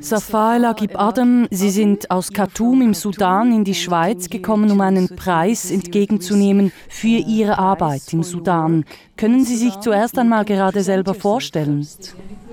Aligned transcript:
Safar 0.00 0.60
Lagib 0.60 0.98
Adam, 0.98 1.48
Sie 1.50 1.70
sind 1.70 2.10
aus 2.10 2.32
Khartoum 2.32 2.82
im 2.82 2.94
Sudan 2.94 3.52
in 3.52 3.64
die 3.64 3.74
Schweiz 3.74 4.30
gekommen, 4.30 4.70
um 4.70 4.80
einen 4.80 5.08
Preis 5.16 5.70
entgegenzunehmen 5.70 6.72
für 6.88 7.08
Ihre 7.08 7.58
Arbeit 7.58 8.12
im 8.12 8.22
Sudan. 8.22 8.84
Können 9.16 9.44
Sie 9.44 9.56
sich 9.56 9.74
zuerst 9.80 10.16
einmal 10.18 10.44
gerade 10.44 10.82
selber 10.82 11.14
vorstellen? 11.14 11.86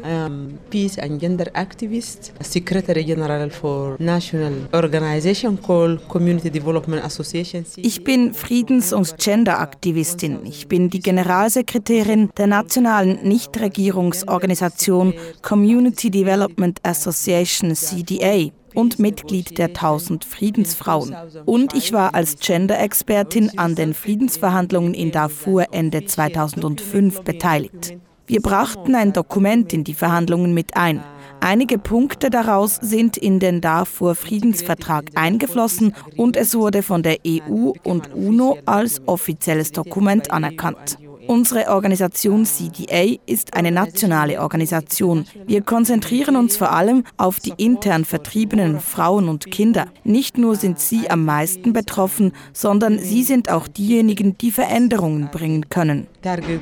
I 0.05 0.29
peace 0.70 0.99
and 0.99 1.20
gender 1.20 1.49
activist, 1.54 2.31
Secretary 2.39 3.04
General 3.04 3.50
for 3.50 3.96
National 4.00 4.54
Organization 4.73 5.59
called 5.59 6.07
Community 6.07 6.52
Development 6.52 7.04
Association. 7.04 7.66
Ich 7.78 8.04
bin 8.04 8.33
Friedens- 8.33 8.93
und 8.93 9.18
Genderaktivistin. 9.18 10.46
Ich 10.46 10.68
bin 10.68 10.89
die 10.89 11.00
Generalsekretärin 11.00 12.29
der 12.38 12.47
nationalen 12.47 13.23
Nichtregierungsorganisation 13.23 15.14
Community 15.41 16.11
Development 16.11 16.79
Association 16.83 17.75
CDA 17.75 18.51
und 18.75 19.00
Mitglied 19.00 19.57
der 19.57 19.69
1000 19.69 20.24
Friedensfrauen. 20.24 21.15
Und 21.46 21.74
ich 21.74 21.93
war 21.93 22.14
als 22.14 22.37
Gender-Expertin 22.39 23.57
an 23.57 23.74
den 23.75 23.93
Friedensverhandlungen 23.93 24.93
in 24.93 25.11
Darfur 25.11 25.65
Ende 25.71 26.06
2005 26.06 27.21
beteiligt. 27.21 27.97
Wir 28.28 28.42
brachten 28.42 28.96
ein 28.96 29.14
Dokument 29.14 29.71
in 29.71 29.84
die 29.84 29.93
Verhandlungen 29.93 30.54
mit 30.56 30.75
ein. 30.75 31.04
Einige 31.42 31.78
Punkte 31.78 32.31
daraus 32.31 32.78
sind 32.81 33.17
in 33.17 33.39
den 33.39 33.61
Darfur 33.61 34.16
Friedensvertrag 34.16 35.11
eingeflossen 35.14 35.94
und 36.17 36.36
es 36.36 36.56
wurde 36.56 36.81
von 36.81 37.03
der 37.03 37.17
EU 37.28 37.73
und 37.83 38.16
UNO 38.16 38.58
als 38.66 39.02
offizielles 39.08 39.72
Dokument 39.72 40.31
anerkannt. 40.31 40.97
Unsere 41.28 41.70
Organisation 41.70 42.45
CDA 42.45 43.17
ist 43.25 43.53
eine 43.53 43.72
nationale 43.72 44.39
Organisation. 44.42 45.25
Wir 45.47 45.61
konzentrieren 45.61 46.36
uns 46.36 46.58
vor 46.58 46.72
allem 46.72 47.03
auf 47.17 47.39
die 47.39 47.53
intern 47.58 48.06
vertriebenen 48.06 48.80
Frauen 48.80 49.28
und 49.30 49.50
Kinder. 49.50 49.88
Nicht 50.03 50.38
nur 50.38 50.56
sind 50.56 50.80
sie 50.80 51.09
am 51.09 51.25
meisten 51.25 51.73
betroffen, 51.73 52.33
sondern 52.53 52.99
sie 52.99 53.23
sind 53.23 53.49
auch 53.49 53.67
diejenigen, 53.67 54.38
die 54.38 54.52
Veränderungen 54.52 55.30
bringen 55.31 55.69
können. 55.69 56.08
Target 56.22 56.61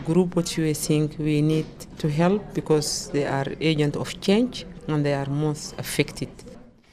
agent 3.62 3.98
of 3.98 4.20
change 4.22 4.66
and 4.88 5.04
they 5.04 5.14
are 5.14 5.30
most 5.30 5.78
affected. 5.80 6.30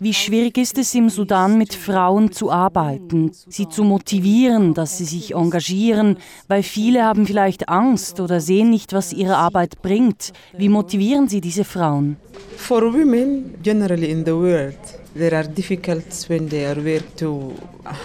Wie 0.03 0.15
schwierig 0.15 0.57
ist 0.57 0.79
es 0.79 0.95
im 0.95 1.11
Sudan 1.11 1.59
mit 1.59 1.75
Frauen 1.75 2.33
zu 2.33 2.51
arbeiten, 2.51 3.33
sie 3.51 3.69
zu 3.69 3.85
motivieren, 3.85 4.73
dass 4.73 4.97
sie 4.97 5.05
sich 5.05 5.35
engagieren, 5.35 6.17
weil 6.49 6.63
viele 6.63 7.05
haben 7.05 7.27
vielleicht 7.27 7.69
Angst 7.69 8.19
oder 8.19 8.41
sehen 8.41 8.71
nicht, 8.71 8.95
was 8.95 9.13
ihre 9.13 9.37
Arbeit 9.37 9.83
bringt. 9.83 10.33
Wie 10.57 10.71
motivieren 10.71 11.29
Sie 11.29 11.43
diese 11.43 11.65
Frauen? 11.65 12.17
For 12.57 12.81
women 12.81 13.57
generally 13.63 14.11
in 14.11 14.25
the 14.25 14.33
world, 14.33 14.79
there 15.15 15.37
are 15.37 15.47
difficulties 15.47 16.31
when 16.31 16.49
they 16.49 16.65
are 16.65 16.81
aware 16.81 17.05
to 17.19 17.53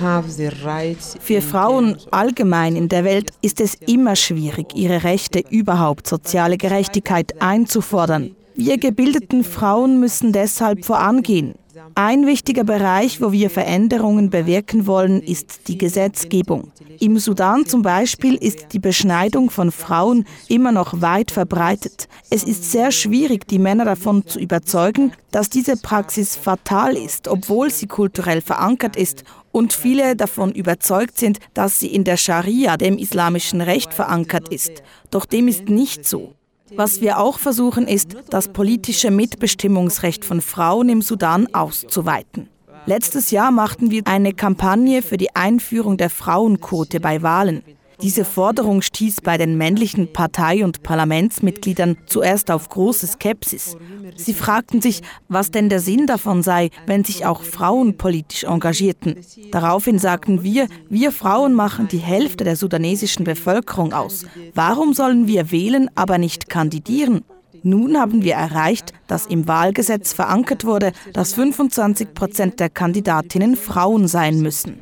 have 0.01 0.35
their 0.35 0.51
rights. 0.65 1.15
Für 1.21 1.41
Frauen 1.41 1.95
allgemein 2.11 2.75
in 2.75 2.89
der 2.89 3.05
Welt 3.05 3.31
ist 3.41 3.61
es 3.61 3.75
immer 3.75 4.17
schwierig, 4.17 4.75
ihre 4.75 5.05
Rechte 5.05 5.41
überhaupt 5.49 6.07
soziale 6.07 6.57
Gerechtigkeit 6.57 7.41
einzufordern. 7.41 8.35
Wir 8.53 8.77
gebildeten 8.77 9.45
Frauen 9.45 10.01
müssen 10.01 10.33
deshalb 10.33 10.83
vorangehen. 10.83 11.55
Ein 11.97 12.25
wichtiger 12.25 12.65
Bereich, 12.65 13.21
wo 13.21 13.31
wir 13.31 13.49
Veränderungen 13.49 14.29
bewirken 14.29 14.85
wollen, 14.85 15.21
ist 15.21 15.69
die 15.69 15.77
Gesetzgebung. 15.77 16.73
Im 16.99 17.17
Sudan 17.19 17.65
zum 17.65 17.83
Beispiel 17.83 18.35
ist 18.35 18.73
die 18.73 18.79
Beschneidung 18.79 19.49
von 19.49 19.71
Frauen 19.71 20.25
immer 20.49 20.73
noch 20.73 20.99
weit 21.01 21.31
verbreitet. 21.31 22.09
Es 22.29 22.43
ist 22.43 22.69
sehr 22.69 22.91
schwierig, 22.91 23.47
die 23.47 23.59
Männer 23.59 23.85
davon 23.85 24.27
zu 24.27 24.39
überzeugen, 24.39 25.13
dass 25.31 25.49
diese 25.49 25.77
Praxis 25.77 26.35
fatal 26.35 26.97
ist, 26.97 27.29
obwohl 27.29 27.71
sie 27.71 27.87
kulturell 27.87 28.41
verankert 28.41 28.97
ist 28.97 29.23
und 29.53 29.71
viele 29.71 30.17
davon 30.17 30.51
überzeugt 30.51 31.17
sind, 31.17 31.39
dass 31.53 31.79
sie 31.79 31.87
in 31.87 32.03
der 32.03 32.17
Scharia, 32.17 32.75
dem 32.75 32.97
islamischen 32.97 33.61
Recht, 33.61 33.93
verankert 33.93 34.49
ist. 34.49 34.83
Doch 35.11 35.23
dem 35.23 35.47
ist 35.47 35.69
nicht 35.69 36.05
so. 36.05 36.34
Was 36.73 36.99
wir 36.99 37.19
auch 37.19 37.37
versuchen, 37.37 37.87
ist, 37.87 38.15
das 38.29 38.47
politische 38.47 39.11
Mitbestimmungsrecht 39.11 40.25
von 40.25 40.41
Frauen 40.41 40.89
im 40.89 41.01
Sudan 41.01 41.53
auszuweiten. 41.53 42.49
Letztes 42.87 43.31
Jahr 43.31 43.51
machten 43.51 43.91
wir 43.91 44.03
eine 44.05 44.33
Kampagne 44.33 45.01
für 45.01 45.17
die 45.17 45.35
Einführung 45.35 45.97
der 45.97 46.09
Frauenquote 46.09 46.99
bei 46.99 47.21
Wahlen. 47.21 47.63
Diese 48.01 48.25
Forderung 48.25 48.81
stieß 48.81 49.21
bei 49.21 49.37
den 49.37 49.57
männlichen 49.57 50.11
Partei- 50.11 50.63
und 50.63 50.83
Parlamentsmitgliedern 50.83 51.97
zuerst 52.05 52.51
auf 52.51 52.69
große 52.69 53.07
Skepsis. 53.07 53.77
Sie 54.15 54.33
fragten 54.33 54.81
sich, 54.81 55.01
was 55.27 55.51
denn 55.51 55.69
der 55.69 55.79
Sinn 55.79 56.07
davon 56.07 56.43
sei, 56.43 56.69
wenn 56.85 57.03
sich 57.03 57.25
auch 57.25 57.41
Frauen 57.43 57.97
politisch 57.97 58.43
engagierten. 58.43 59.17
Daraufhin 59.51 59.99
sagten 59.99 60.43
wir, 60.43 60.67
wir 60.89 61.11
Frauen 61.11 61.53
machen 61.53 61.87
die 61.87 61.97
Hälfte 61.97 62.43
der 62.43 62.55
sudanesischen 62.55 63.25
Bevölkerung 63.25 63.93
aus. 63.93 64.25
Warum 64.53 64.93
sollen 64.93 65.27
wir 65.27 65.51
wählen, 65.51 65.89
aber 65.95 66.17
nicht 66.17 66.49
kandidieren? 66.49 67.23
Nun 67.67 67.97
haben 67.97 68.21
wir 68.21 68.35
erreicht, 68.35 68.93
dass 69.07 69.25
im 69.25 69.47
Wahlgesetz 69.47 70.13
verankert 70.13 70.65
wurde, 70.65 70.91
dass 71.13 71.33
25 71.33 72.13
Prozent 72.13 72.59
der 72.59 72.69
Kandidatinnen 72.69 73.55
Frauen 73.55 74.07
sein 74.07 74.39
müssen. 74.39 74.77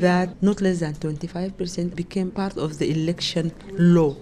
That 0.00 0.42
not 0.42 0.62
less 0.62 0.78
than 0.78 0.94
25% 0.94 1.94
became 1.94 2.30
part 2.30 2.56
of 2.56 2.72
the 2.72 2.90
election 2.90 3.52
law. 3.76 4.16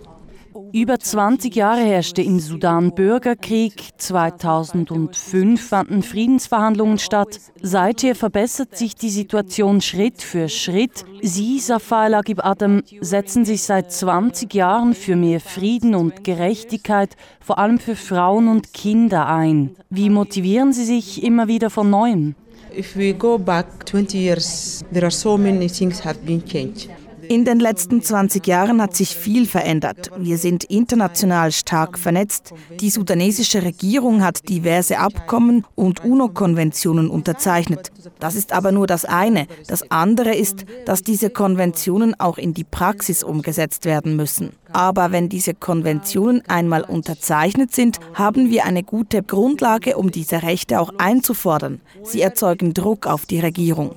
Über 0.73 0.99
20 0.99 1.55
Jahre 1.55 1.81
herrschte 1.81 2.23
im 2.23 2.39
Sudan 2.39 2.95
Bürgerkrieg. 2.95 3.91
2005 3.97 5.61
fanden 5.61 6.03
Friedensverhandlungen 6.03 6.99
statt. 6.99 7.39
Seither 7.61 8.15
verbessert 8.15 8.77
sich 8.77 8.95
die 8.95 9.11
Situation 9.11 9.81
Schritt 9.81 10.23
für 10.23 10.49
Schritt. 10.49 11.05
Sie, 11.23 11.59
Safar 11.59 12.09
Lagib 12.09 12.45
Adam, 12.45 12.83
setzen 13.01 13.45
sich 13.45 13.62
seit 13.62 13.93
20 13.93 14.53
Jahren 14.53 14.95
für 14.95 15.17
mehr 15.17 15.41
Frieden 15.41 15.95
und 15.95 16.25
Gerechtigkeit, 16.25 17.17
vor 17.41 17.59
allem 17.59 17.79
für 17.79 17.97
Frauen 17.97 18.49
und 18.49 18.73
Kinder 18.73 19.27
ein. 19.27 19.77
Wie 19.91 20.11
motivieren 20.11 20.73
Sie 20.73 20.85
sich 20.85 21.23
immer 21.23 21.49
wieder 21.49 21.71
von 21.71 21.89
neuem? 21.91 22.35
If 22.77 22.97
we 22.97 23.12
go 23.12 23.39
back 23.39 23.67
20 23.87 24.15
years, 24.15 24.83
there 24.93 25.05
are 25.05 25.11
so 25.11 25.37
many 25.37 25.67
things 25.67 26.03
have 26.05 26.19
been 26.21 26.43
changed. 26.45 26.89
In 27.32 27.47
den 27.47 27.60
letzten 27.60 28.03
20 28.03 28.47
Jahren 28.47 28.82
hat 28.82 28.94
sich 28.94 29.16
viel 29.16 29.47
verändert. 29.47 30.10
Wir 30.19 30.37
sind 30.37 30.65
international 30.65 31.50
stark 31.50 31.98
vernetzt. 31.98 32.53
Die 32.78 32.91
sudanesische 32.91 33.62
Regierung 33.62 34.22
hat 34.22 34.50
diverse 34.50 34.98
Abkommen 34.98 35.65
und 35.75 36.04
UNO-Konventionen 36.04 37.09
unterzeichnet. 37.09 37.91
Das 38.20 38.34
ist 38.34 38.53
aber 38.53 38.70
nur 38.70 38.87
das 38.87 39.06
eine. 39.06 39.47
Das 39.66 39.91
andere 39.91 40.34
ist, 40.34 40.66
dass 40.84 41.03
diese 41.03 41.31
Konventionen 41.31 42.20
auch 42.20 42.37
in 42.37 42.53
die 42.53 42.65
Praxis 42.65 43.25
umgesetzt 43.25 43.87
werden 43.87 44.14
müssen. 44.14 44.50
Aber 44.70 45.10
wenn 45.10 45.31
diese 45.31 45.54
Konventionen 45.54 46.43
einmal 46.49 46.82
unterzeichnet 46.82 47.75
sind, 47.75 47.99
haben 48.12 48.50
wir 48.50 48.66
eine 48.66 48.82
gute 48.82 49.22
Grundlage, 49.22 49.97
um 49.97 50.10
diese 50.10 50.43
Rechte 50.43 50.78
auch 50.78 50.93
einzufordern. 50.99 51.81
Sie 52.03 52.20
erzeugen 52.20 52.75
Druck 52.75 53.06
auf 53.06 53.25
die 53.25 53.41
Regierung. 53.41 53.93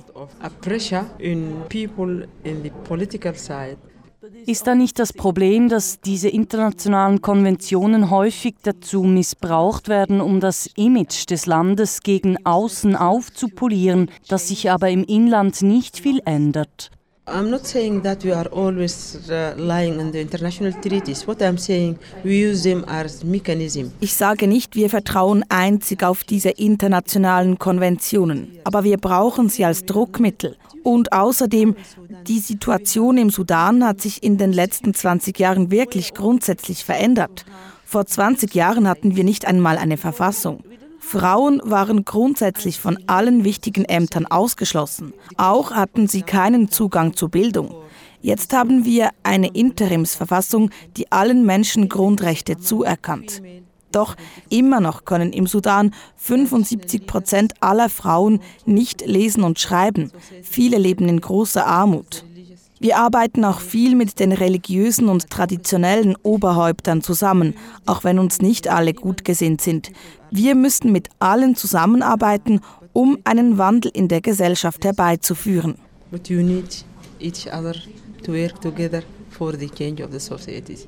Ist 4.46 4.66
da 4.66 4.74
nicht 4.74 4.98
das 4.98 5.12
Problem, 5.12 5.68
dass 5.68 6.00
diese 6.00 6.28
internationalen 6.28 7.22
Konventionen 7.22 8.10
häufig 8.10 8.56
dazu 8.62 9.02
missbraucht 9.02 9.88
werden, 9.88 10.20
um 10.20 10.40
das 10.40 10.68
Image 10.76 11.30
des 11.30 11.46
Landes 11.46 12.00
gegen 12.00 12.44
außen 12.44 12.96
aufzupolieren, 12.96 14.10
das 14.28 14.48
sich 14.48 14.70
aber 14.70 14.90
im 14.90 15.04
Inland 15.04 15.62
nicht 15.62 15.98
viel 15.98 16.20
ändert? 16.24 16.90
I'm 17.28 17.50
not 17.50 17.66
saying 17.66 18.02
that 18.02 18.22
we 18.22 18.32
are 18.32 18.48
always 18.52 19.18
relying 19.28 19.98
on 19.98 20.12
the 20.12 20.20
international 20.20 20.72
treaties. 20.80 21.26
What 21.26 21.42
I'm 21.42 21.58
saying, 21.58 21.98
we 22.22 22.48
use 22.48 22.62
them 22.62 22.84
as 22.86 23.24
mechanism. 23.24 23.90
Ich 23.98 24.14
sage 24.14 24.46
nicht, 24.46 24.76
wir 24.76 24.88
vertrauen 24.88 25.44
einzig 25.48 26.04
auf 26.04 26.22
diese 26.22 26.50
internationalen 26.50 27.58
Konventionen, 27.58 28.56
aber 28.62 28.84
wir 28.84 28.96
brauchen 28.98 29.48
sie 29.48 29.64
als 29.64 29.84
Druckmittel. 29.86 30.56
Und 30.84 31.12
außerdem, 31.12 31.74
die 32.28 32.38
Situation 32.38 33.18
im 33.18 33.30
Sudan 33.30 33.84
hat 33.84 34.00
sich 34.00 34.22
in 34.22 34.38
den 34.38 34.52
letzten 34.52 34.94
20 34.94 35.36
Jahren 35.40 35.72
wirklich 35.72 36.14
grundsätzlich 36.14 36.84
verändert. 36.84 37.44
Vor 37.84 38.06
20 38.06 38.54
Jahren 38.54 38.88
hatten 38.88 39.16
wir 39.16 39.24
nicht 39.24 39.46
einmal 39.46 39.78
eine 39.78 39.96
Verfassung. 39.96 40.62
Frauen 41.06 41.62
waren 41.64 42.04
grundsätzlich 42.04 42.80
von 42.80 42.98
allen 43.06 43.44
wichtigen 43.44 43.84
Ämtern 43.84 44.26
ausgeschlossen. 44.26 45.14
Auch 45.36 45.70
hatten 45.70 46.08
sie 46.08 46.22
keinen 46.22 46.68
Zugang 46.68 47.14
zur 47.14 47.28
Bildung. 47.28 47.72
Jetzt 48.22 48.52
haben 48.52 48.84
wir 48.84 49.10
eine 49.22 49.46
Interimsverfassung, 49.46 50.70
die 50.96 51.12
allen 51.12 51.46
Menschen 51.46 51.88
Grundrechte 51.88 52.58
zuerkannt. 52.58 53.40
Doch 53.92 54.16
immer 54.50 54.80
noch 54.80 55.04
können 55.04 55.32
im 55.32 55.46
Sudan 55.46 55.94
75 56.16 57.06
Prozent 57.06 57.54
aller 57.60 57.88
Frauen 57.88 58.40
nicht 58.64 59.06
lesen 59.06 59.44
und 59.44 59.60
schreiben. 59.60 60.10
Viele 60.42 60.76
leben 60.76 61.08
in 61.08 61.20
großer 61.20 61.64
Armut. 61.64 62.25
Wir 62.78 62.98
arbeiten 62.98 63.44
auch 63.44 63.60
viel 63.60 63.94
mit 63.94 64.20
den 64.20 64.32
religiösen 64.32 65.08
und 65.08 65.30
traditionellen 65.30 66.14
Oberhäuptern 66.22 67.00
zusammen, 67.00 67.54
auch 67.86 68.04
wenn 68.04 68.18
uns 68.18 68.42
nicht 68.42 68.68
alle 68.68 68.92
gut 68.92 69.24
gesinnt 69.24 69.62
sind. 69.62 69.90
Wir 70.30 70.54
müssen 70.54 70.92
mit 70.92 71.08
allen 71.18 71.56
zusammenarbeiten, 71.56 72.60
um 72.92 73.18
einen 73.24 73.56
Wandel 73.56 73.90
in 73.94 74.08
der 74.08 74.20
Gesellschaft 74.20 74.84
herbeizuführen. 74.84 75.76
But 76.10 76.28
you 76.28 76.42
need 76.42 76.84
each 77.18 77.46
other 77.46 77.74
to 78.24 78.32
work 78.32 78.60
together 78.60 79.02
for 79.30 79.56
the 79.56 79.68
change 79.68 80.04
of 80.04 80.12
the 80.12 80.20
society. 80.20 80.78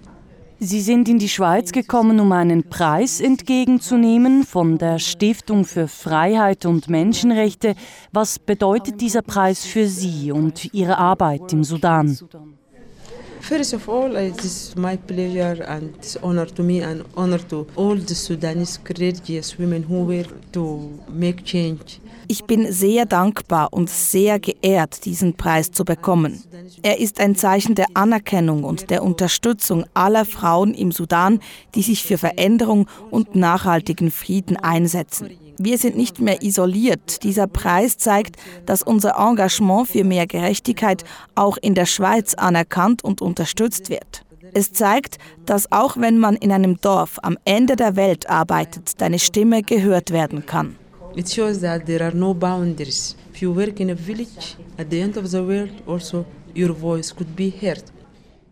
Sie 0.61 0.81
sind 0.81 1.09
in 1.09 1.21
die 1.21 1.29
Schweiz 1.29 1.71
gekommen, 1.71 2.19
um 2.19 2.33
einen 2.33 2.65
Preis 2.65 3.21
entgegenzunehmen 3.21 4.43
von 4.43 4.77
der 4.77 4.99
Stiftung 4.99 5.65
für 5.65 5.87
Freiheit 5.87 6.67
und 6.67 6.89
Menschenrechte. 6.89 7.77
Was 8.11 8.41
bedeutet 8.41 9.01
dieser 9.01 9.23
Preis 9.23 9.65
für 9.65 9.87
Sie 9.87 10.33
und 10.33 10.75
Ihre 10.75 10.99
Arbeit 10.99 11.53
im 11.53 11.63
Sudan? 11.63 12.19
First 13.41 13.73
of 13.73 13.89
all, 13.89 14.17
it 14.17 14.45
is 14.45 14.75
my 14.77 14.97
pleasure 14.97 15.65
and 15.69 15.95
it's 15.97 16.17
honor 16.23 16.47
to 16.47 16.63
me 16.63 16.85
and 16.85 17.05
honor 17.17 17.39
to 17.49 17.67
all 17.77 17.97
the 17.97 18.15
Sudanese 18.15 18.81
courageous 18.83 19.57
women 19.59 19.85
who 19.89 20.07
were 20.07 20.27
to 20.53 20.91
make 21.09 21.45
change 21.45 22.01
ich 22.29 22.45
bin 22.45 22.71
sehr 22.71 23.07
dankbar 23.07 23.69
und 23.73 23.91
sehr 23.91 24.39
geehrt, 24.39 25.05
diesen 25.07 25.35
Preis 25.35 25.73
zu 25.73 25.85
bekommen. 25.85 26.43
Er 26.83 27.01
ist 27.01 27.21
ein 27.21 27.35
Zeichen 27.35 27.75
der 27.75 27.87
Anerkennung 27.95 28.65
und 28.65 28.91
der 28.91 29.03
Unterstützung 29.03 29.85
aller 29.95 30.25
Frauen 30.25 30.75
im 30.75 30.93
Sudan, 30.93 31.41
die 31.75 31.83
sich 31.83 32.05
für 32.05 32.19
Veränderung 32.19 32.87
und 33.11 33.35
nachhaltigen 33.35 34.11
Frieden 34.11 34.57
einsetzen. 34.57 35.31
Wir 35.59 35.79
sind 35.79 35.97
nicht 35.97 36.21
mehr 36.21 36.43
isoliert. 36.43 37.25
Dieser 37.25 37.49
Preis 37.49 37.97
zeigt, 37.99 38.37
dass 38.67 38.83
unser 38.83 39.17
Engagement 39.19 39.89
für 39.89 40.05
mehr 40.05 40.27
Gerechtigkeit 40.27 41.05
auch 41.35 41.57
in 41.57 41.75
der 41.75 41.87
Schweiz 41.87 42.35
anerkannt 42.35 43.03
und 43.03 43.21
unterstützt 43.23 43.91
wird. 43.91 44.25
Es 44.55 44.73
zeigt, 44.73 45.19
dass 45.47 45.73
auch 45.73 45.97
wenn 45.97 46.19
man 46.19 46.37
in 46.37 46.53
einem 46.53 46.81
Dorf 46.81 47.19
am 47.23 47.37
Ende 47.45 47.75
der 47.75 47.97
Welt 47.97 48.31
arbeitet, 48.31 49.01
deine 49.01 49.19
Stimme 49.19 49.63
gehört 49.63 50.13
werden 50.13 50.47
kann. 50.47 50.77
It 51.19 51.29
shows 51.29 51.59
that 51.63 51.85
there 51.87 52.01
are 52.07 52.15
no 52.15 52.33
boundaries. 52.33 53.17
If 53.35 53.43
you 53.43 53.51
work 53.53 53.81
in 53.81 53.91
a 53.91 53.95
village, 53.97 54.57
at 54.79 54.89
the 54.89 55.01
end 55.01 55.17
of 55.17 55.29
the 55.33 55.43
world 55.43 55.83
also 55.85 56.25
your 56.55 56.73
voice 56.73 57.13
could 57.13 57.35
be 57.35 57.51
heard. 57.51 57.83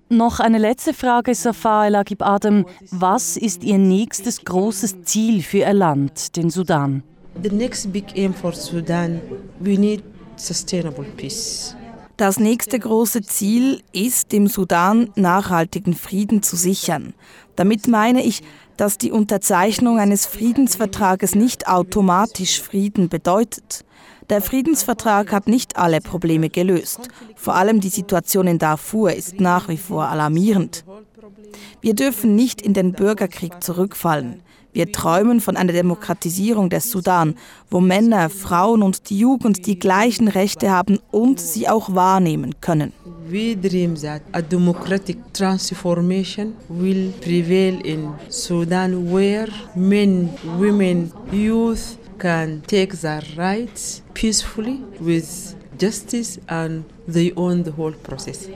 Noch 0.08 0.40
eine 0.40 0.58
letzte 0.58 0.92
Frage, 0.92 1.36
Safa 1.36 1.86
El 1.86 1.94
Agib 1.94 2.22
Adam. 2.22 2.66
Was 2.90 3.36
ist 3.36 3.62
Ihr 3.62 3.78
nächstes 3.78 4.44
großes 4.44 5.02
Ziel 5.04 5.42
für 5.42 5.58
Ihr 5.58 5.74
Land, 5.74 6.34
den 6.36 6.50
Sudan? 6.50 7.04
The 7.40 7.50
next 7.50 7.92
big 7.92 8.06
aim 8.16 8.34
for 8.34 8.52
Sudan, 8.52 9.20
we 9.60 9.78
need 9.78 10.02
sustainable 10.34 11.04
peace. 11.16 11.76
Das 12.16 12.40
nächste 12.40 12.78
große 12.78 13.20
Ziel 13.22 13.82
ist, 13.92 14.32
dem 14.32 14.46
Sudan 14.46 15.10
nachhaltigen 15.16 15.94
Frieden 15.94 16.42
zu 16.42 16.56
sichern. 16.56 17.12
Damit 17.56 17.88
meine 17.88 18.24
ich, 18.24 18.42
dass 18.78 18.96
die 18.96 19.12
Unterzeichnung 19.12 19.98
eines 19.98 20.24
Friedensvertrages 20.24 21.34
nicht 21.34 21.68
automatisch 21.68 22.62
Frieden 22.62 23.10
bedeutet. 23.10 23.84
Der 24.30 24.40
Friedensvertrag 24.40 25.30
hat 25.30 25.46
nicht 25.46 25.76
alle 25.76 26.00
Probleme 26.00 26.48
gelöst. 26.48 27.08
Vor 27.36 27.54
allem 27.54 27.80
die 27.80 27.90
Situation 27.90 28.46
in 28.46 28.58
Darfur 28.58 29.12
ist 29.12 29.38
nach 29.38 29.68
wie 29.68 29.76
vor 29.76 30.08
alarmierend. 30.08 30.86
Wir 31.82 31.94
dürfen 31.94 32.34
nicht 32.34 32.62
in 32.62 32.72
den 32.72 32.92
Bürgerkrieg 32.92 33.62
zurückfallen. 33.62 34.42
Wir 34.76 34.93
träumen 34.93 35.40
von 35.40 35.56
einer 35.56 35.73
Demokratisierung 35.73 36.69
des 36.69 36.90
Sudan, 36.90 37.34
wo 37.70 37.81
Männer, 37.81 38.28
Frauen 38.28 38.82
und 38.82 39.08
die 39.08 39.19
Jugend 39.19 39.67
die 39.67 39.78
gleichen 39.78 40.28
Rechte 40.28 40.70
haben 40.70 40.99
und 41.11 41.40
sie 41.40 41.67
auch 41.67 41.94
wahrnehmen 41.94 42.56
können. 42.61 42.93
We 43.26 43.56
dream 43.56 43.94
that 44.02 44.20
a 44.32 44.43
democratic 44.43 45.17
transformation 45.32 46.52
will 46.69 47.11
prevail 47.23 47.81
in 47.87 48.11
Sudan 48.28 49.11
where 49.11 49.49
men, 49.75 50.28
women, 50.58 51.11
youth 51.32 51.96
can 52.19 52.62
take 52.67 52.99
their 53.00 53.23
rights 53.38 54.02
peacefully 54.12 54.82
with 55.00 55.56
justice 55.81 56.38
and 56.49 56.84
they 57.11 57.32
own 57.34 57.64
the 57.64 57.73
whole 57.75 57.94
process. 58.02 58.46